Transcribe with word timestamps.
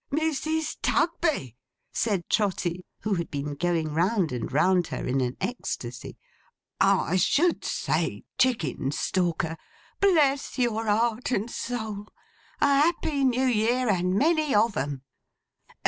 'Mrs. 0.11 0.77
Tugby!' 0.81 1.55
said 1.91 2.27
Trotty, 2.27 2.83
who 3.01 3.13
had 3.13 3.29
been 3.29 3.53
going 3.53 3.93
round 3.93 4.31
and 4.31 4.51
round 4.51 4.87
her, 4.87 5.05
in 5.05 5.21
an 5.21 5.37
ecstasy.—'I 5.39 7.17
should 7.17 7.63
say, 7.63 8.23
Chickenstalker—Bless 8.39 10.57
your 10.57 10.87
heart 10.87 11.29
and 11.29 11.51
soul! 11.51 12.07
A 12.59 12.65
Happy 12.81 13.23
New 13.23 13.45
Year, 13.45 13.89
and 13.89 14.15
many 14.15 14.55
of 14.55 14.75
'em! 14.75 15.03